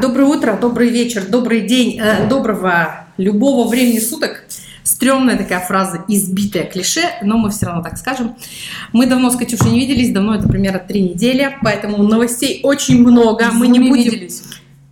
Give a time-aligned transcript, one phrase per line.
[0.00, 4.44] Доброе утро, добрый вечер, добрый день, э, доброго любого времени суток.
[4.84, 8.34] Стрёмная такая фраза, избитая клише, но мы все равно так скажем.
[8.94, 13.50] Мы давно с Катюшей не виделись, давно это примерно три недели, поэтому новостей очень много.
[13.52, 14.04] Мы не будем...
[14.04, 14.42] виделись.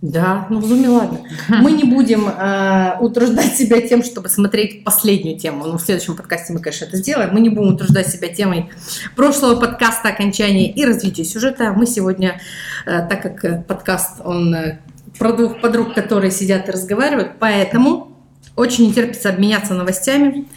[0.01, 1.19] Да, ну в зуме ладно.
[1.47, 5.65] Мы не будем э, утруждать себя тем, чтобы смотреть последнюю тему.
[5.65, 7.33] Ну, в следующем подкасте мы, конечно, это сделаем.
[7.33, 8.71] Мы не будем утруждать себя темой
[9.15, 11.73] прошлого подкаста окончания и развития сюжета.
[11.75, 12.41] Мы сегодня,
[12.87, 14.79] э, так как э, подкаст, он э,
[15.17, 18.17] про двух подруг, которые сидят и разговаривают, поэтому
[18.55, 20.47] очень не терпится обменяться новостями.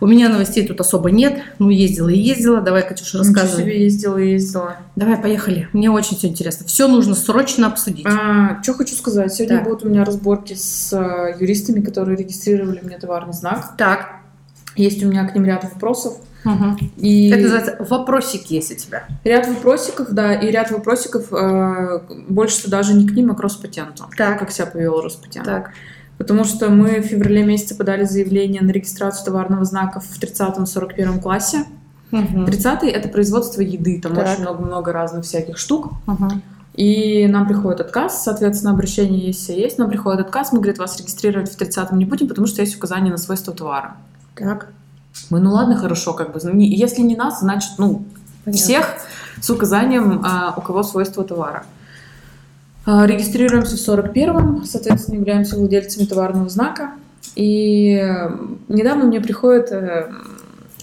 [0.00, 1.40] У меня новостей тут особо нет.
[1.58, 2.60] Ну, ездила и ездила.
[2.60, 3.62] Давай, Катюша, Ничего рассказывай.
[3.62, 4.76] себе ездила, ездила.
[4.96, 5.68] Давай, поехали.
[5.72, 6.66] Мне очень все интересно.
[6.66, 8.04] Все нужно срочно обсудить.
[8.04, 9.32] А, что хочу сказать.
[9.32, 9.64] Сегодня Так.
[9.66, 13.76] будут у меня разборки с э, юристами, которые регистрировали мне товарный знак.
[13.78, 14.16] Так.
[14.76, 16.14] Есть у меня к ним ряд вопросов.
[16.44, 16.76] Мгм.
[16.96, 19.04] И Это называется вопросики есть у тебя.
[19.24, 24.04] ряд вопросиков, да, и ряд вопросиков э, больше даже не к ним, а к Роспатенту.
[24.16, 24.38] Так.
[24.38, 25.46] Как себя повел Роспатент.
[25.46, 25.70] Так.
[26.18, 31.64] Потому что мы в феврале месяце подали заявление на регистрацию товарного знака в 30-41 классе.
[32.10, 32.46] Мгм.
[32.46, 34.28] 30 это производство еды, там Так.
[34.28, 35.92] очень много-много разных всяких штук.
[36.06, 36.42] Мгм.
[36.74, 39.78] И нам приходит отказ, соответственно, обращение есть, все есть.
[39.78, 43.10] Нам приходит отказ, мы, говорит, вас регистрировать в 30-м не будем, потому что есть указание
[43.12, 43.96] на свойства товара.
[44.34, 44.68] Так.
[45.30, 48.04] Мы, ну ладно, хорошо, как бы, если не нас, значит, ну,
[48.44, 48.62] Понятно.
[48.62, 48.96] всех
[49.40, 51.64] с указанием, а, у кого свойства товара.
[52.86, 56.92] А, Регистрируемся в 41-м, соответственно, являемся владельцами товарного знака.
[57.34, 57.96] И
[58.68, 60.10] недавно мне приходит э,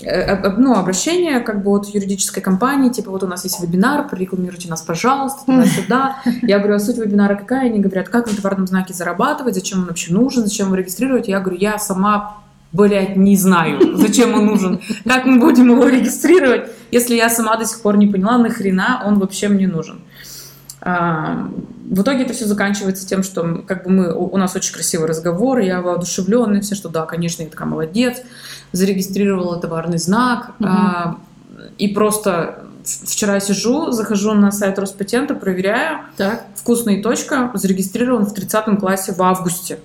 [0.03, 4.67] э, ну, обращение как бы от юридической компании, типа вот у нас есть вебинар, прорекламируйте
[4.67, 6.17] нас, пожалуйста, туда-сюда.
[6.41, 7.67] Я говорю, а суть вебинара какая?
[7.67, 11.27] Они говорят, как на товарном знаке зарабатывать, зачем он вообще нужен, зачем его регистрировать?
[11.27, 12.37] Я говорю, я сама
[12.71, 17.65] Блять, не знаю, зачем он нужен, как мы будем его регистрировать, если я сама до
[17.65, 20.01] сих пор не поняла, нахрена он вообще мне нужен.
[20.81, 21.49] А,
[21.89, 25.59] В итоге это все заканчивается тем, что как бы мы, у нас очень красивый разговор,
[25.59, 28.21] я воодушевленная, все, что да, конечно, я такая молодец,
[28.71, 31.17] зарегистрировала товарный знак, а,
[31.77, 36.45] и просто вчера сижу, захожу на сайт Роспатента, проверяю, Так.
[36.55, 39.79] вкусная точка зарегистрирован в 30 классе в августе.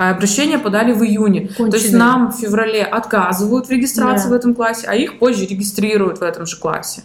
[0.00, 1.50] А обращение подали в июне.
[1.58, 4.30] То есть нам в феврале отказывают в регистрации Да.
[4.30, 7.02] в этом классе, а их позже регистрируют в этом же классе.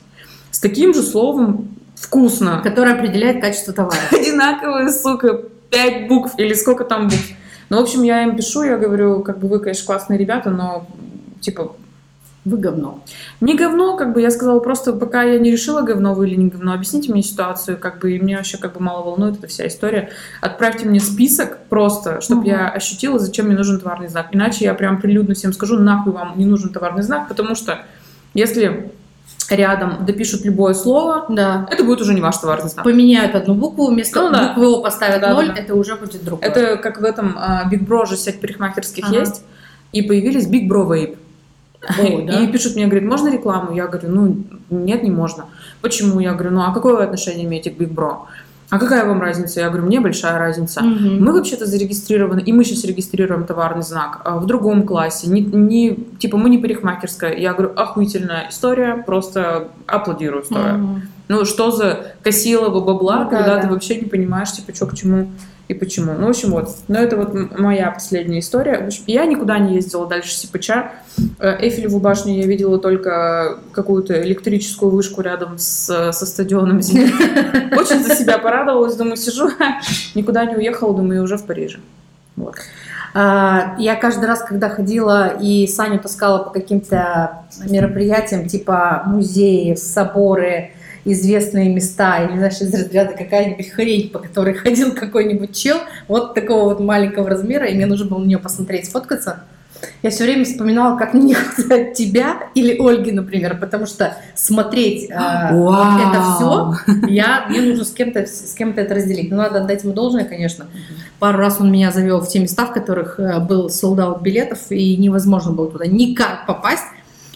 [0.50, 2.62] С таким же словом вкусно.
[2.64, 3.98] Который определяет качество товара.
[4.14, 7.32] Одинаковые, сука, пять букв или сколько там букв.
[7.68, 10.88] Ну, в общем, я им пишу, я говорю, как бы вы, конечно, классные ребята, но
[11.42, 11.76] типа
[12.46, 13.00] Вы говно.
[13.42, 16.50] не говно, как бы я сказала, просто пока я не решила, говно вы или не
[16.50, 19.66] говно, объясните мне ситуацию, как бы, и меня вообще как бы мало волнует эта вся
[19.68, 20.10] история.
[20.42, 22.50] Отправьте мне список просто, чтобы Мгм.
[22.52, 24.28] я ощутила, зачем мне нужен товарный знак.
[24.32, 27.80] Иначе я прям прилюдно всем скажу, нахуй вам не нужен товарный знак, потому что
[28.36, 28.92] если
[29.50, 31.68] рядом допишут любое слово, Да.
[31.72, 32.86] это будет уже не ваш товарный знак.
[32.86, 34.50] Поменяют одну букву, вместо Ну да.
[34.50, 35.62] буквы О поставят Да, ноль, да, да.
[35.62, 36.48] это уже будет другое.
[36.48, 39.18] Это как в этом а, Big Bro же сеть парикмахерских Ага.
[39.20, 39.44] есть,
[39.94, 40.86] и появились Big Bro
[42.00, 42.42] О, да?
[42.42, 43.74] И пишут мне, говорят, можно рекламу?
[43.76, 44.38] Я говорю, ну,
[44.70, 45.46] нет, не можно.
[45.82, 46.20] Почему?
[46.20, 48.18] Я говорю, ну, а какое вы отношение имеете к Big Bro?
[48.72, 49.60] А какая вам разница?
[49.60, 50.82] Я говорю, мне большая разница.
[50.82, 51.24] Мгм.
[51.24, 55.28] Мы вообще-то зарегистрированы, и мы сейчас регистрируем товарный знак а, в другом классе.
[55.30, 57.36] Не, не- типа, мы не парикмахерская.
[57.38, 60.78] Я говорю, охуительная история, просто аплодирую стою.
[60.78, 61.02] Мгм.
[61.28, 63.62] Ну, что за косилово бабла, Ну да, когда да.
[63.62, 65.28] ты вообще не понимаешь, типа, что к чему
[65.68, 66.14] и почему.
[66.14, 66.70] Ну, в общем, вот.
[66.88, 68.80] Но это вот моя последняя история.
[68.80, 70.92] В общем, я никуда не ездила дальше Сипача.
[71.40, 77.12] Э, Эйфелеву башню я видела только какую-то электрическую вышку рядом с, со стадионом «Зенит».
[77.76, 78.96] Очень за себя порадовалась.
[78.96, 79.50] Думаю, сижу,
[80.16, 81.80] никуда не уехала, думаю, уже в Париже.
[82.36, 82.56] Вот.
[83.16, 90.75] А, Я каждый раз, когда ходила и Саню таскала по каким-то мероприятиям, типа музеи, соборы,
[91.06, 95.78] известные места, или, знаешь, из разряда какая-нибудь хрень, по которой ходил какой-нибудь чел,
[96.08, 99.44] вот такого вот маленького размера, и мне нужно было на нее посмотреть, сфоткаться.
[100.02, 105.10] Я все время вспоминала, как мне не хватает тебя или Ольги, например, потому что смотреть
[105.52, 106.00] вот Вау!
[106.00, 109.30] это все, я, мне нужно с кем-то с кем-то это разделить.
[109.32, 110.66] Ну, надо отдать ему должное, конечно.
[111.20, 114.98] Пару раз он меня завел в те места, в которых э, был солдат билетов, и
[114.98, 116.84] невозможно было туда никак попасть.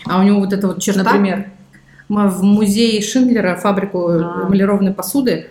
[0.05, 1.03] А у него вот эта вот черта.
[1.03, 1.51] Например?
[2.09, 4.45] Мы в музее Шиндлера, фабрику А.
[4.47, 5.47] эмалированной посуды,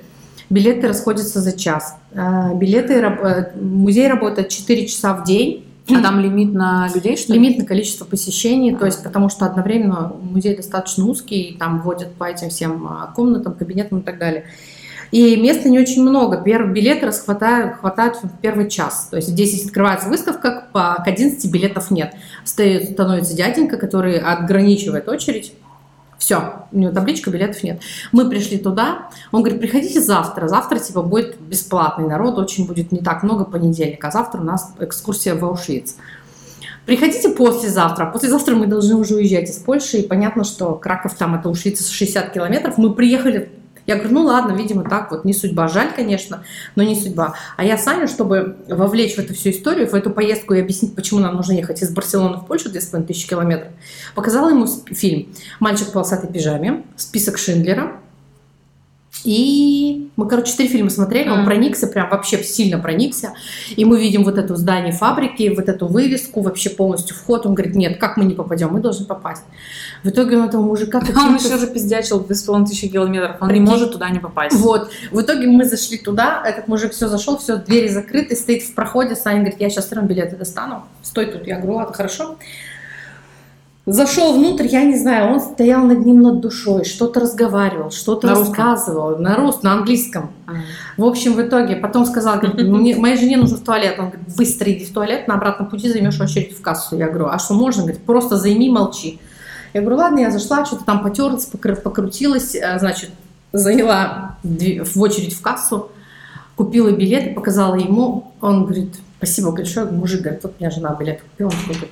[0.51, 1.95] билеты расходятся за час.
[2.15, 5.65] А, Билеты, э, музей работает 4 часа в день.
[5.91, 7.39] А там лимит на людей, что ли?
[7.39, 8.87] Лимит на количество посещений, то А.
[8.87, 13.55] есть потому что одновременно музей достаточно узкий, и там водят по этим всем а, комнатам,
[13.55, 14.45] кабинетам и так далее.
[15.13, 16.43] И места не очень много.
[16.43, 19.09] Билеты расхватают, хватают в первый час.
[19.11, 22.13] То есть в 10 открывается выставка, к 11 билетов нет.
[22.45, 25.55] Стоит, становится дяденька, который отграничивает очередь.
[26.19, 27.81] Все, у него табличка, билетов нет.
[28.11, 32.99] Мы пришли туда, он говорит, приходите завтра, завтра типа будет бесплатный народ, очень будет не
[32.99, 35.94] так много понедельник, а завтра у нас экскурсия в Аушвиц.
[36.87, 38.06] Приходите послезавтра.
[38.06, 42.32] Послезавтра мы должны уже уезжать из Польши, и понятно, что Краков там это Аушвиц 60
[42.32, 42.79] километров.
[42.79, 43.50] Мы приехали
[43.88, 45.67] я говорю, ну ладно, видимо, так вот, не судьба.
[45.67, 46.44] Жаль, конечно,
[46.76, 47.35] но не судьба.
[47.56, 51.20] А я Саню, чтобы вовлечь в эту всю историю, в эту поездку и объяснить, почему
[51.20, 53.73] нам нужно ехать из Барселоны в Польшу 2500 километров,
[54.14, 57.99] показала ему фильм «Мальчик в полосатой пижаме», список Шиндлера,
[59.25, 63.35] и мы, короче, четыре фильма смотрели, он проникся, прям вообще сильно проникся.
[63.76, 67.47] И мы видим вот это здание фабрики, вот эту вывеску, вообще полностью вход.
[67.47, 69.43] Он говорит, нет, как мы не попадем, мы должны попасть.
[70.03, 70.99] В итоге он этого мужика...
[71.19, 73.65] Он еще же пиздячил без тысячи километров, он Прикинь.
[73.65, 74.56] не может туда не попасть.
[74.56, 74.91] Вот.
[75.11, 79.17] В итоге мы зашли туда, этот мужик все зашел, все, двери закрыты, стоит в проходе,
[79.17, 81.47] Саня говорит, я сейчас все равно билеты достану, стой тут.
[81.47, 82.37] Я говорю, ладно, хорошо.
[83.90, 88.35] Зашел внутрь, я не знаю, он стоял над ним над душой, что-то разговаривал, что-то на
[88.35, 90.31] рассказывал на русском, на английском.
[90.46, 90.52] А.
[90.99, 93.99] В общем, в итоге потом сказал, говорит, мне, моей жене нужно в туалет.
[93.99, 96.96] Он говорит, быстро иди в туалет, на обратном пути займешь очередь в кассу.
[96.96, 97.81] Я говорю, а что можно?
[97.82, 99.20] Говорит, просто займи, молчи.
[99.73, 103.08] Я говорю, ладно, я зашла, что-то там потерлась, покрутилась, э, значит,
[103.55, 105.90] заняла в очередь в кассу,
[106.56, 108.35] купила билет показала ему.
[108.43, 111.49] Он говорит, спасибо большое, мужик говорит, вот у меня жена билет купила.
[111.49, 111.90] Он говорит,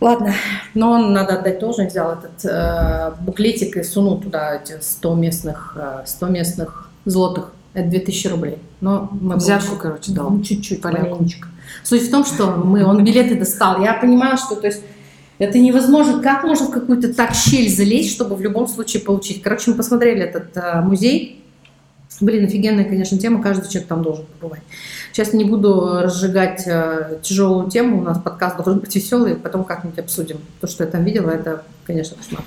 [0.00, 0.32] Ладно,
[0.74, 5.76] но он, надо отдать тоже, взял этот э, буклетик и сунул туда эти 100 местных,
[5.76, 7.52] э, 100 местных злотых.
[7.74, 8.58] Это 2000 рублей.
[8.80, 10.30] Но мы Взятку, получили, короче, дал.
[10.30, 11.48] Ну, чуть-чуть, маленечко.
[11.82, 13.82] Суть в том, что мы, он билеты достал.
[13.82, 14.82] Я понимала, что то есть,
[15.38, 16.22] это невозможно.
[16.22, 19.42] Как можно в какую-то так щель залезть, чтобы в любом случае получить?
[19.42, 21.44] Короче, мы посмотрели этот э, музей.
[22.20, 23.42] Блин, офигенная, конечно, тема.
[23.42, 24.62] Каждый человек там должен побывать.
[25.12, 29.98] Сейчас не буду разжигать э, тяжелую тему, у нас подкаст должен быть веселый, потом как-нибудь
[29.98, 30.38] обсудим.
[30.60, 32.42] То, что я там видела, это, конечно, кошмар.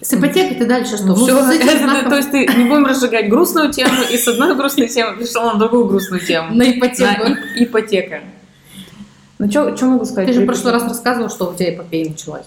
[0.00, 1.06] С ипотекой ты дальше что?
[1.06, 2.10] Ну, все, знаком...
[2.10, 5.58] то есть ты не будем разжигать грустную тему, и с одной грустной темы пришел на
[5.58, 6.54] другую грустную тему.
[6.54, 7.28] На ипотеку.
[7.28, 8.20] На ипотека.
[9.38, 10.26] Ну, что могу сказать?
[10.26, 12.44] Ты же в прошлый раз рассказывал, что у тебя эпопея началась.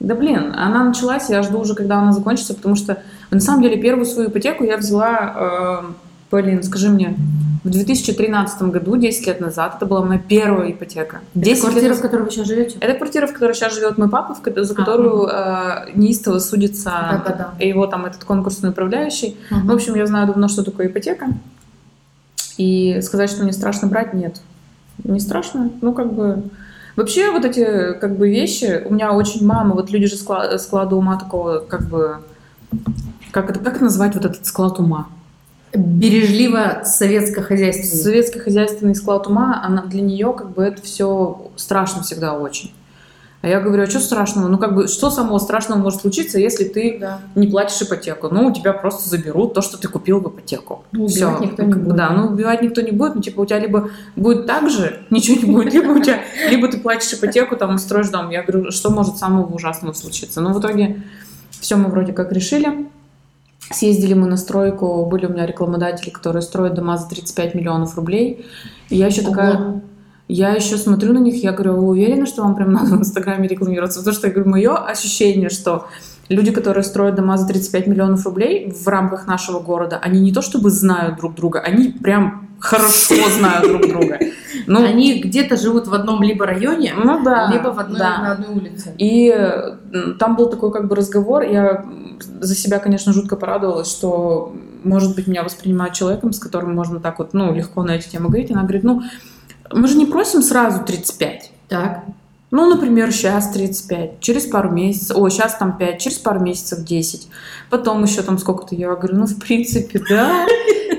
[0.00, 3.76] Да блин, она началась, я жду уже, когда она закончится, потому что на самом деле
[3.76, 5.84] первую свою ипотеку я взяла,
[6.32, 7.16] э, блин, скажи мне,
[7.64, 11.20] в 2013 году, 10 лет назад, это была моя первая ипотека.
[11.34, 11.98] 10 это квартира, лет...
[11.98, 12.78] в которой вы сейчас живете?
[12.80, 15.84] Это квартира, в которой сейчас живет мой папа, за которую а.
[15.86, 19.36] э, неистово судится да, да, его там этот конкурсный управляющий.
[19.50, 19.68] Угу.
[19.68, 21.26] В общем, я знаю давно, что такое ипотека.
[22.56, 24.40] И сказать, что мне страшно брать, нет.
[25.04, 25.70] Не страшно.
[25.80, 26.42] Ну, как бы...
[26.96, 30.96] Вообще вот эти как бы вещи, у меня очень мама, вот люди же склад, склада
[30.96, 32.16] ума такого, как бы,
[33.30, 35.08] как это, как назвать вот этот склад ума?
[35.74, 38.02] бережливо советско-хозяйственный.
[38.02, 42.72] Советско-хозяйственный склад ума, она, для нее как бы это все страшно всегда очень.
[43.40, 44.48] А я говорю, а что страшного?
[44.48, 47.20] Ну, как бы, что самого страшного может случиться, если ты да.
[47.36, 48.28] не платишь ипотеку?
[48.32, 50.84] Ну, у тебя просто заберут то, что ты купил в ипотеку.
[50.90, 51.96] Ну, убивать никто не будет.
[51.96, 53.14] Да, ну, убивать никто не будет.
[53.14, 56.20] Ну, типа, у тебя либо будет так же, ничего не будет, либо у тебя,
[56.50, 58.30] либо ты платишь ипотеку, там, строишь дом.
[58.30, 60.40] Я говорю, что может самого ужасного случиться?
[60.40, 61.04] Ну, в итоге
[61.60, 62.88] все мы вроде как решили.
[63.70, 68.46] Съездили мы на стройку, были у меня рекламодатели, которые строят дома за 35 миллионов рублей.
[68.88, 69.30] И я еще Ого.
[69.30, 69.82] такая...
[70.30, 73.48] Я еще смотрю на них, я говорю, вы уверены, что вам прям надо в Инстаграме
[73.48, 74.00] рекламироваться?
[74.00, 75.86] Потому что, я говорю, мое ощущение, что
[76.28, 80.42] люди, которые строят дома за 35 миллионов рублей в рамках нашего города, они не то
[80.42, 84.18] чтобы знают друг друга, они прям хорошо знают друг друга.
[84.66, 88.18] Ну, они где-то живут в одном либо районе, ну, да, либо в одной, да.
[88.18, 88.94] на одной улице.
[88.98, 89.34] И
[90.18, 91.86] там был такой как бы разговор, я
[92.40, 97.18] за себя, конечно, жутко порадовалась, что, может быть, меня воспринимают человеком, с которым можно так
[97.18, 98.50] вот, ну, легко на эти темы говорить.
[98.50, 99.02] Она говорит, ну,
[99.72, 101.52] мы же не просим сразу 35.
[101.68, 102.04] Так.
[102.50, 107.28] Ну, например, сейчас 35, через пару месяцев, о, сейчас там 5, через пару месяцев 10,
[107.68, 108.74] потом еще там сколько-то.
[108.74, 110.46] Я говорю, ну, в принципе, да.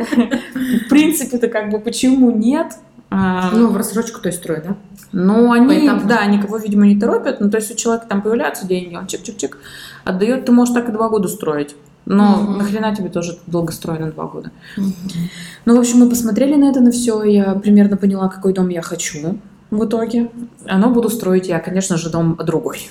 [0.05, 2.73] В принципе-то как бы почему нет?
[3.09, 4.75] А, ну, в рассрочку, то есть строят, да?
[5.11, 6.07] Ну, они, Поэтому...
[6.07, 7.39] да, никого, видимо, не торопят.
[7.41, 9.57] Ну, то есть у человека там появляются деньги, он чик-чик-чик
[10.03, 10.45] отдает.
[10.45, 11.75] Ты можешь так и два года строить.
[12.05, 12.51] Но угу.
[12.53, 14.51] нахрена тебе тоже долгостроено два года?
[14.77, 14.85] Угу.
[15.65, 17.23] Ну, в общем, мы посмотрели на это на все.
[17.23, 19.39] Я примерно поняла, какой дом я хочу
[19.71, 20.29] в итоге.
[20.65, 22.89] Оно буду строить я, конечно же, дом другой.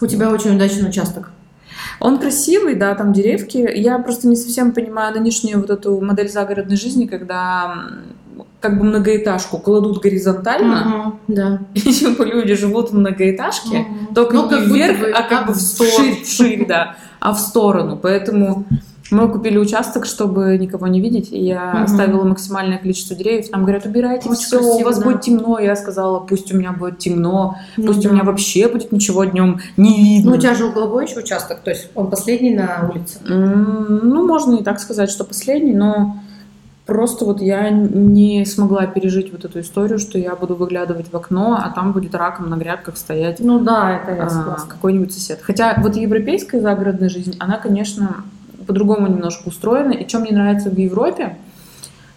[0.00, 1.30] У тебя очень удачный участок.
[2.00, 3.58] Он красивый, да, там деревки.
[3.74, 7.76] Я просто не совсем понимаю нынешнюю вот эту модель загородной жизни, когда
[8.60, 11.60] как бы многоэтажку кладут горизонтально, угу, да.
[11.74, 14.14] и типа люди живут в многоэтажке, угу.
[14.14, 17.98] только ну, не вверх, бы, а как бы в сторону, вширь, да, а в сторону.
[18.02, 18.64] Поэтому
[19.10, 21.82] Мы купили участок, чтобы никого не видеть, и я Мгм.
[21.84, 23.50] оставила максимальное количество деревьев.
[23.52, 25.04] Нам говорят, убирайте Очень все, у красиво, вас да.
[25.04, 25.58] будет темно.
[25.58, 28.08] Я сказала, пусть у меня будет темно, Ну пусть да.
[28.08, 30.30] у меня вообще будет ничего днем не видно.
[30.32, 33.18] Ну, у тебя же угловой еще участок, то есть он последний на улице.
[33.26, 36.16] Ну, можно и так сказать, что последний, но
[36.86, 41.58] просто вот я не смогла пережить вот эту историю, что я буду выглядывать в окно,
[41.62, 44.70] а там будет раком на грядках стоять Ну да, это я а, согласна.
[44.70, 45.40] какой-нибудь сосед.
[45.42, 48.16] Хотя вот европейская загородная жизнь, она, конечно,
[48.66, 49.92] по-другому немножко устроена.
[49.92, 51.36] И что мне нравится в Европе,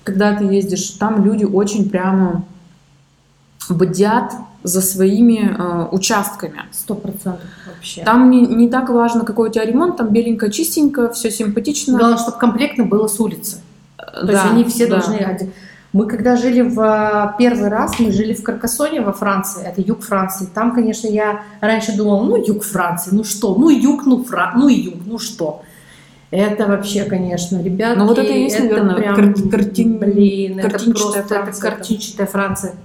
[0.04, 2.46] когда ты ездишь, там люди очень прямо
[3.70, 6.64] бдят за своими э, участками.
[6.72, 8.04] Сто процентов вообще.
[8.04, 11.98] Там не, не так важно, какой у тебя ремонт, там беленько, чистенько, все симпатично.
[11.98, 13.58] Главное, чтобы комплектно было с улицы.
[13.98, 14.98] То Да, есть они все да.
[14.98, 15.52] должны...
[15.94, 20.02] Мы когда жили в а, первый раз, мы жили в Каркасоне во Франции, это юг
[20.02, 20.48] Франции.
[20.54, 24.68] Там, конечно, я раньше думала, ну юг Франции, ну что, ну юг, ну Фра, ну
[24.68, 25.64] юг, ну что.
[26.30, 28.00] Это вообще, конечно, ребята.
[28.00, 32.76] Ну, вот это и есть, наверное, кар- картин- блин, это просто это Франция, картинчатая Франция.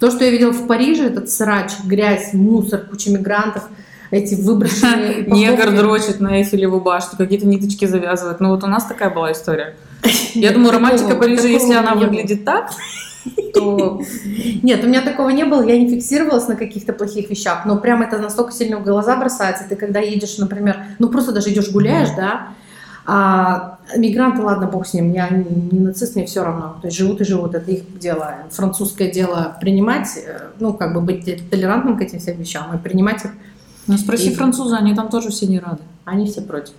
[0.00, 3.68] То, что я видела в Париже, этот срач, грязь, мусор, куча мигрантов,
[4.10, 8.40] эти выброшенные Негр дрочит на Эйфелеву башню, какие-то ниточки завязывает.
[8.40, 9.76] Ну вот у нас такая была история.
[10.34, 12.70] Я думаю, романтика Парижа, если она выглядит так,
[13.54, 14.00] то
[14.62, 18.02] Нет, у меня такого не было, я не фиксировалась на каких-то плохих вещах, но прям
[18.02, 19.64] это настолько сильно в глаза бросается.
[19.68, 22.48] Ты когда едешь, например, ну просто даже идешь гуляешь, да,
[23.06, 26.76] а мигранты, ладно, бог с ним, я не, не нацист, мне все равно.
[26.80, 28.34] То есть живут и живут, это их дело.
[28.50, 33.24] Французское дело принимать, э, ну как бы быть толерантным к этим всем вещам и принимать
[33.24, 33.32] их
[33.90, 35.82] ну спроси И- француза, они там тоже все не рады.
[36.04, 36.74] они все против.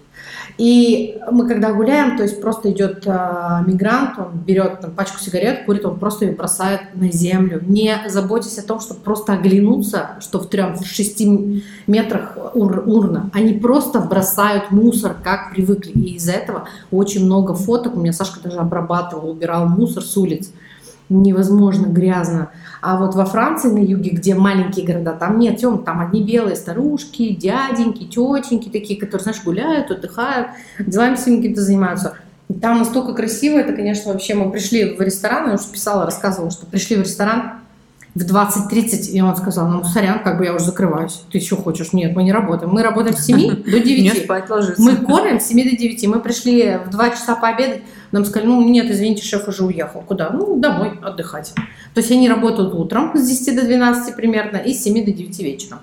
[0.57, 5.65] И мы когда гуляем, то есть просто идет а, мигрант, он берет там, пачку сигарет,
[5.65, 10.39] курит, он просто ее бросает на землю, не заботясь о том, чтобы просто оглянуться, что
[10.39, 13.29] в трем, в шести метрах ур- урна.
[13.33, 15.91] Они просто бросают мусор, как привыкли.
[15.91, 17.95] И из-за этого очень много фоток.
[17.95, 20.51] У меня Сашка даже обрабатывал, убирал мусор с улиц.
[21.13, 22.51] Невозможно грязно.
[22.79, 26.55] А вот во Франции, на юге, где маленькие города, там нет тем, там одни белые
[26.55, 30.47] старушки, дяденьки, тетеньки такие, которые, знаешь, гуляют, отдыхают,
[30.79, 32.15] делами своими какими-то занимаются.
[32.61, 36.65] Там настолько красиво, это, конечно, вообще мы пришли в ресторан, я уже писала, рассказывала, что
[36.65, 37.60] пришли в ресторан
[38.13, 41.21] в 20.30, и он сказал, ну, сорян, как бы я уже закрываюсь.
[41.31, 41.93] Ты что хочешь?
[41.93, 42.71] Нет, мы не работаем.
[42.73, 44.03] Мы работаем с 7 до 9.
[44.03, 44.81] Не спать ложиться.
[44.81, 46.07] Мы кормим с 7 до 9.
[46.07, 47.81] Мы пришли в 2 часа пообедать.
[48.11, 50.01] Нам сказали, ну нет, извините, шеф уже уехал.
[50.01, 50.29] Куда?
[50.29, 51.53] Ну, домой отдыхать.
[51.93, 55.39] То есть они работают утром с 10 до 12 примерно и с 7 до 9
[55.39, 55.79] вечера.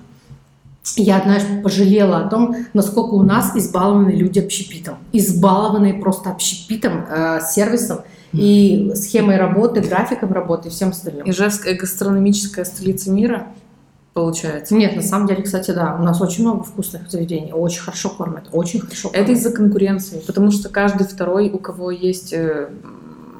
[0.95, 4.97] Я, знаешь, пожалела о том, насколько у нас избалованы люди общепитом.
[5.13, 7.99] Избалованные просто общепитом, э, сервисом
[8.33, 11.29] и схемой работы, графиком работы и всем остальным.
[11.29, 13.47] Ижевская гастрономическая столица мира,
[14.13, 14.75] получается.
[14.75, 18.49] Нет, на самом деле, кстати, да, у нас очень много вкусных заведений, очень хорошо кормят,
[18.51, 19.23] очень хорошо кормят.
[19.23, 22.69] Это из-за конкуренции, потому что каждый второй, у кого есть э,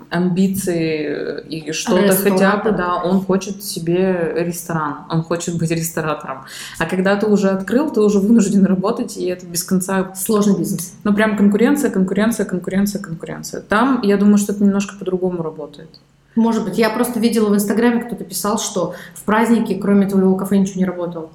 [0.09, 6.45] амбиции и что-то хотя бы, да, он хочет себе ресторан, он хочет быть ресторатором.
[6.77, 10.93] А когда ты уже открыл, ты уже вынужден работать, и это без конца, Сложный бизнес.
[11.03, 13.61] ну прям конкуренция, конкуренция, конкуренция, конкуренция.
[13.61, 15.89] Там, я думаю, что это немножко по-другому работает.
[16.35, 16.77] Может быть.
[16.77, 20.85] Я просто видела в Инстаграме, кто-то писал, что в празднике, кроме твоего кафе, ничего не
[20.85, 21.29] работало.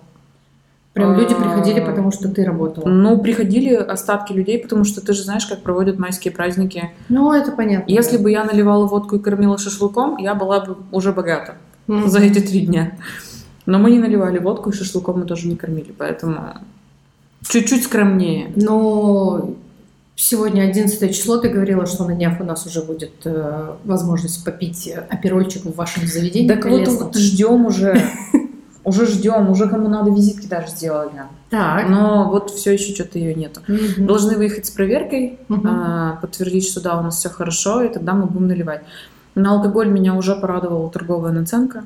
[0.94, 1.42] Прям люди А.
[1.42, 2.88] приходили, потому что ты работала.
[2.88, 6.92] Ну, приходили остатки людей, потому что ты же знаешь, как проводят майские праздники.
[7.08, 7.90] Ну, это понятно.
[7.90, 11.56] Если бы я наливала водку и кормила шашлыком, я была бы уже богата.
[11.88, 12.96] За эти три дня.
[13.66, 16.54] Но мы не наливали водку, и шашлыком мы тоже не кормили, поэтому
[17.48, 18.52] чуть-чуть скромнее.
[18.54, 19.56] Ну,
[20.14, 24.92] сегодня 11 число, ты говорила, что на днях у нас уже будет э, возможность попить
[25.08, 26.48] аперольчик в вашем заведении.
[26.48, 28.00] Так вот, вот ждем уже.
[28.84, 31.10] Уже ждем, уже кому надо визитки даже сделали.
[31.50, 31.88] Так.
[31.88, 33.60] Но вот все еще что-то ее нету.
[33.66, 34.06] Мгм.
[34.06, 35.66] Должны выехать с проверкой, Мгм.
[35.66, 38.82] а, подтвердить, что да, у нас все хорошо, и тогда мы будем наливать.
[39.34, 41.84] На алкоголь меня уже порадовала торговая наценка.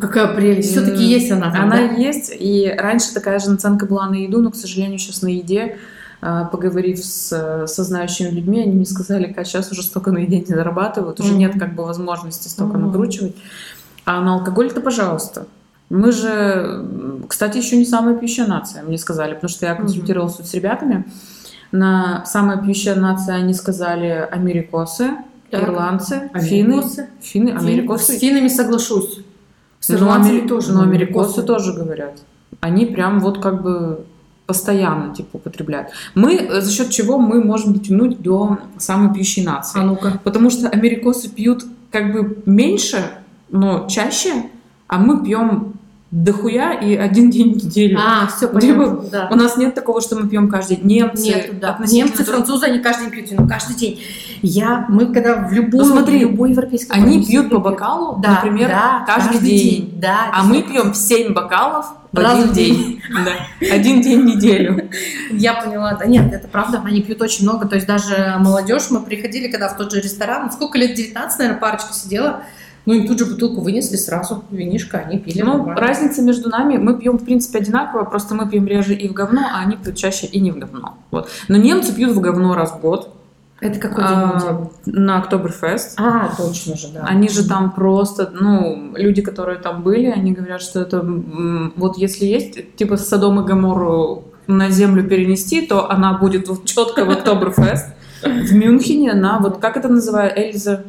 [0.00, 0.70] Какая прелесть.
[0.70, 1.50] Все-таки есть она.
[1.50, 1.82] там, Она да?
[1.94, 5.76] есть, и раньше такая же наценка была на еду, но, к сожалению, сейчас на еде,
[6.20, 10.38] а, поговорив с, со знающими людьми, они мне сказали, как сейчас уже столько на еде
[10.38, 11.38] не зарабатывают, уже Мгм.
[11.40, 12.86] нет как бы возможности столько Мгм.
[12.86, 13.34] накручивать.
[14.04, 15.46] А на алкоголь-то, пожалуйста.
[15.90, 16.84] Мы же,
[17.28, 21.04] кстати, еще не самая пьющая нация, мне сказали, потому что я консультировалась тут с ребятами.
[21.72, 25.10] На самая пьющая нация они сказали америкосы,
[25.50, 25.62] Так.
[25.62, 27.08] ирландцы, финны, Америкосы.
[27.22, 29.20] финны, Фин- америкосы С финнами соглашусь.
[29.80, 30.72] С но, ирландцами амери- тоже.
[30.72, 32.18] но но америкосы тоже говорят.
[32.60, 34.04] Они прям вот как бы
[34.46, 35.88] постоянно типа употребляют.
[36.14, 39.78] Мы, за счет чего мы можем дотянуть до самой пьющей нации?
[39.80, 40.20] А ну-ка.
[40.24, 43.10] Потому что америкосы пьют как бы меньше,
[43.50, 44.32] но чаще,
[44.86, 45.74] а мы пьем
[46.10, 47.98] дохуя и один день в неделю.
[48.00, 49.28] А, все Либо понятно, да.
[49.30, 50.86] У нас нет такого, что мы пьем каждый день.
[50.86, 51.78] Немцы, Нету, да.
[51.86, 54.00] Немцы, друг- французы, они каждый день пьют вино, каждый день.
[54.40, 58.34] Я, мы когда в любую, Ну, смотри, в любой европейской Они пьют по бокалу, Да,
[58.34, 59.92] например, да, каждый, день.
[59.96, 63.02] Да, А мы пьем 7 бокалов в Раз один в день.
[63.24, 63.74] Да.
[63.74, 64.88] Один день в неделю.
[65.30, 66.06] Я поняла, да.
[66.06, 67.66] Нет, это правда, они пьют очень много.
[67.66, 71.60] То есть даже молодежь, мы приходили, когда в тот же ресторан, сколько лет, 19, наверное,
[71.60, 72.42] парочка сидела,
[72.88, 75.42] ну им тут же бутылку вынесли сразу, винишко, они пили.
[75.42, 75.78] Ну, нормально.
[75.78, 79.42] разница между нами, мы пьем, в принципе, одинаково, просто мы пьем реже и в говно,
[79.42, 80.94] а они пьют чаще и не в говно.
[81.10, 81.28] Вот.
[81.48, 83.14] Но немцы пьют в говно раз в год
[83.60, 86.00] Это какой день а, на Октоберфест.
[86.00, 87.04] А, точно же, да.
[87.04, 91.04] Они же там просто, ну, люди, которые там были, они говорят, что это,
[91.76, 97.04] вот если есть, типа, Содом и Гоморру на землю перенести, то она будет вот четко
[97.04, 97.86] в Октоберфест
[98.22, 100.84] в Мюнхене на, вот как это называют, Эльза?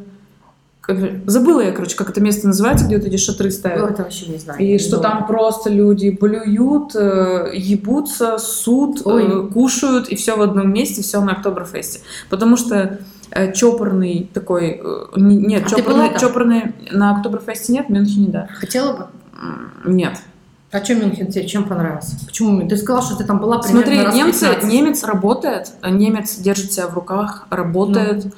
[1.25, 3.91] Забыла я, короче, как это место называется, где вот эти шатры Ну, ставят.
[3.91, 4.59] это вообще не знаю.
[4.59, 5.17] И не что знаю.
[5.17, 9.49] там просто люди блюют, э, ебутся, суд, Ой.
[9.51, 11.99] кушают, и все в одном месте, все на Октоберфесте.
[12.29, 12.99] Потому что
[13.31, 14.81] э, чопорный такой...
[14.83, 18.47] э, не- нет, А чопорный, чопорный на Октоберфесте нет, в Мюнхене да.
[18.53, 19.07] Хотела бы?
[19.85, 20.17] Нет.
[20.71, 22.15] А чем Мюнхен тебе чем понравился?
[22.25, 22.67] Почему?
[22.67, 24.71] Ты сказала, что ты там была примерно Смотри, раз немцы, 15.
[24.71, 28.25] немец работает, а немец держит себя в руках, работает.
[28.25, 28.31] Ну.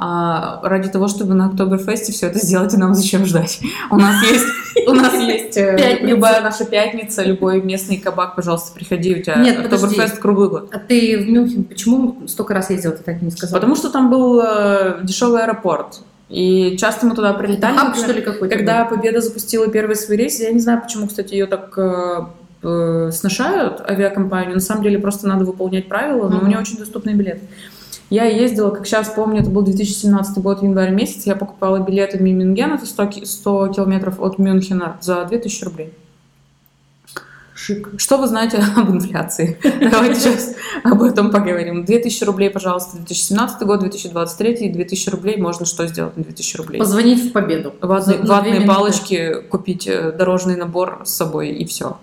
[0.00, 3.58] А, ради того, чтобы на Октоберфесте все это сделать, и нам зачем ждать?
[3.90, 4.46] У нас есть,
[4.86, 9.58] у нас есть э, любая наша пятница, любой местный кабак, пожалуйста, приходи, у тебя Нет.
[9.58, 10.70] Октоберфест круглый год.
[10.72, 13.58] А ты в Мюнхен почему столько раз ездила, ты так не сказала?
[13.58, 16.00] Потому что там был э, дешевый аэропорт.
[16.28, 17.76] И часто мы туда прилетали.
[17.76, 18.54] Хаб, что ли, какой-то?
[18.54, 18.84] Когда?
[18.84, 22.20] Победа запустила первый свой рейс, я не знаю, почему, кстати, ее так э,
[22.62, 24.54] э, сношают, авиакомпанию.
[24.54, 26.48] На самом деле просто надо выполнять правила, но у Мгм.
[26.50, 27.40] нее очень доступный билет.
[28.10, 32.72] Я ездила, как сейчас помню, это был 2017 год, январь месяц, я покупала билеты Миминген,
[32.72, 35.92] это 100, ки- 100 километров от Мюнхена, за 2000 рублей.
[37.54, 37.90] Шик.
[37.98, 39.58] Что вы знаете об инфляции?
[39.90, 41.84] Давайте сейчас об этом поговорим.
[41.84, 46.78] 2000 рублей, пожалуйста, 2017 год, 2023, и 2000 рублей можно что сделать на 2000 рублей?
[46.78, 47.74] Позвонить в победу.
[48.28, 51.98] Ватные, палочки, купить э, дорожный набор с собой и все.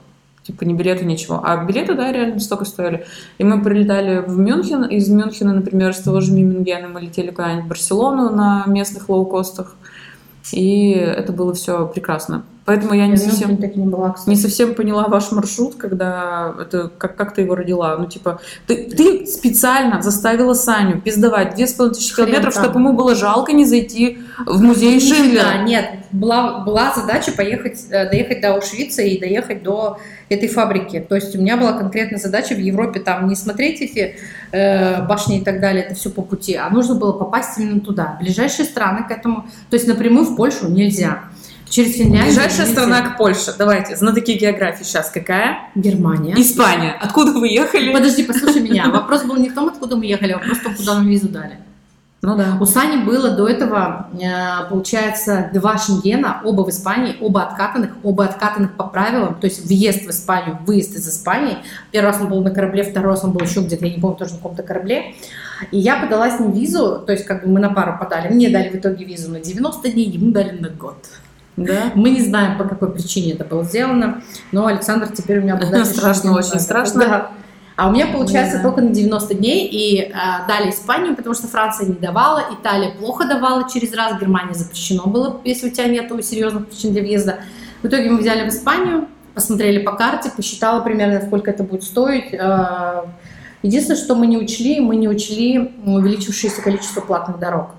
[0.46, 1.42] Типа ни билеты, ничего.
[1.44, 3.06] А билеты, да, реально столько стоили.
[3.40, 4.84] И мы прилетали в Мюнхен.
[4.84, 9.75] Из Мюнхена, например, с того же Мимингена мы летели куда-нибудь в Барселону на местных лоукостах.
[10.52, 12.44] И это было все прекрасно.
[12.65, 13.50] Поэтому я не Я совсем...
[13.51, 14.15] Не была.
[14.25, 17.95] Не совсем поняла ваш маршрут, когда это как, как ты его родила.
[17.97, 22.63] Ну, типа, ты, ты специально заставила Саню пиздовать две с половиной тысячи Хрен километров, там.
[22.63, 25.63] чтобы ему было жалко не зайти в музей Шиндлера.
[25.63, 29.99] нет, была, была задача поехать, э, доехать до Аушвица и доехать до
[30.30, 31.06] этой фабрики.
[31.08, 34.15] То есть у меня была конкретная задача в Европе там не смотреть эти
[34.51, 38.17] э, башни и так далее, это все по пути, а нужно было попасть именно туда.
[38.19, 41.25] Ближайшие страны к этому, то есть напрямую в Польшу нельзя.
[41.76, 43.54] Через Финляндию Ближайшая страна к Польше.
[43.58, 45.58] Давайте, знатоки географии сейчас какая?
[45.76, 46.34] Германия.
[46.38, 46.98] Испания.
[47.02, 47.92] Откуда вы ехали?
[47.92, 48.90] Подожди, послушай меня.
[48.94, 51.28] Вопрос был не в том, откуда мы ехали, а вопрос в том, куда нам визу
[51.28, 51.58] дали.
[52.22, 52.58] Ну да.
[52.62, 58.24] У Сани было до этого, э, получается, два шенгена, оба в Испании, оба откатанных, оба
[58.24, 61.58] откатанных по правилам, то есть въезд в Испанию, выезд из Испании.
[61.92, 64.16] Первый раз он был на корабле, второй раз он был еще где-то, я не помню,
[64.16, 65.14] тоже на каком-то корабле.
[65.72, 68.34] И я подала с ним визу, то есть как бы мы на пару подали.
[68.34, 70.96] Мне дали в итоге визу на 90 дней, ему дали на год.
[71.58, 71.91] Да.
[71.96, 75.94] Мы не знаем, по какой причине это было сделано, но Александр теперь у меня обладатель
[75.94, 77.00] Страшно, очень страшно.
[77.00, 77.32] Да.
[77.78, 78.70] А у меня получается знаю.
[78.70, 80.13] только на 90 дней, и э,
[80.48, 85.41] дали Испанию, потому что Франция не давала, Италия плохо давала через раз, Германия запрещено было,
[85.44, 87.39] если у тебя нет серьезных причин для въезда.
[87.82, 92.34] В итоге мы взяли в Испанию, посмотрели по карте, посчитала примерно, сколько это будет стоить.
[92.34, 93.04] Э,
[93.65, 97.72] Единственное, что мы не учли, мы не учли увеличившееся количество платных дорог.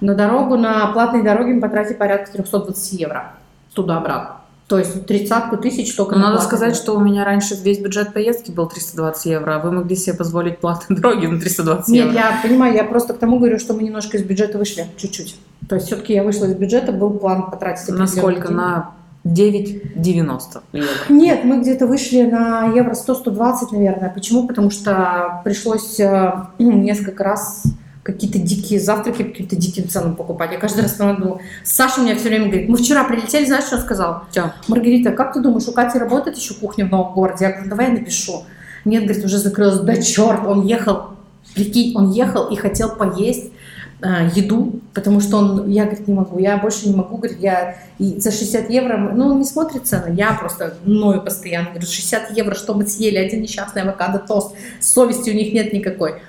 [0.00, 3.32] На дорогу, на платные дороги мы потратили порядка 320 евро
[3.74, 4.36] туда-обратно.
[4.68, 8.12] То есть тридцатку тысяч только Но на надо сказать, что у меня раньше весь бюджет
[8.12, 12.18] поездки был 320 евро, а вы могли себе позволить платные дороги на 320 Нет, евро.
[12.20, 15.36] я понимаю, я просто к тому говорю, что мы немножко из бюджета вышли, чуть-чуть.
[15.68, 18.48] То есть все-таки я вышла из бюджета, был план потратить На определенные сколько?
[18.48, 18.60] деньги.
[18.60, 18.90] На
[19.24, 20.88] 9,90 евро.
[21.08, 24.10] Нет, мы где-то вышли на евро 100-120, наверное.
[24.14, 24.46] Почему?
[24.46, 27.64] Потому что пришлось э, несколько раз
[28.08, 30.50] какие-то дикие завтраки по каким-то диким ценам покупать.
[30.52, 33.82] Я каждый раз думала, Саша мне все время говорит, мы вчера прилетели, знаешь, что он
[33.82, 34.22] сказал?
[34.32, 34.50] Чё?
[34.66, 37.44] Маргарита, как ты думаешь, у Кати работает еще кухня в Новом городе?
[37.44, 38.44] Я говорю, давай я напишу.
[38.86, 39.80] Нет, говорит, уже закрылась.
[39.80, 41.10] Да черт, он ехал,
[41.54, 43.52] прикинь, он ехал и хотел поесть
[44.00, 47.76] э, еду, потому что он, я, говорит, не могу, я больше не могу, говорит, я
[47.98, 52.30] и за 60 евро, ну, он не смотрит цены, я просто ною постоянно, говорю, 60
[52.38, 56.22] евро, что мы съели, один несчастный авокадо тост, совести у них нет никакой.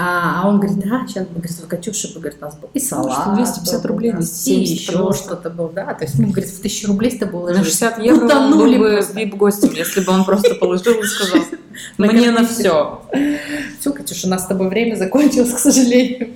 [0.00, 1.50] А, а он говорит, да, сейчас говорит,
[2.14, 3.34] бы, говорит, у нас был и салат.
[3.34, 5.92] 250 был, рублей, да, 270 и еще что-то было, да.
[5.92, 7.66] То есть, ну, говорит, в тысячу рублей с тобой На уложились.
[7.66, 11.44] 60 евро он Утонули был бы вип-гостем, если бы он просто положил и сказал,
[11.98, 13.02] мне на все.
[13.80, 16.28] Все, Катюша, у нас с тобой время закончилось, к сожалению.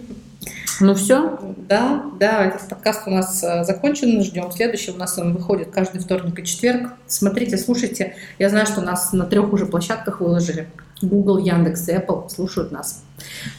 [0.80, 4.90] Ну все, Да, да, этот подкаст у нас э, закончен, ждем следующий.
[4.90, 6.94] У нас он выходит каждый вторник и четверг.
[7.06, 8.16] Смотрите, слушайте.
[8.40, 10.66] Я знаю, что нас на трех уже площадках выложили.
[11.00, 13.04] Google, Яндекс и Apple слушают нас.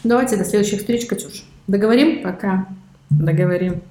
[0.03, 1.43] Давайте до следующих встреч, Катюш.
[1.67, 2.23] Договорим?
[2.23, 2.67] пока.
[3.09, 3.81] Договорим.